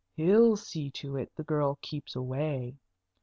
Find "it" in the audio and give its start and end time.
1.17-1.31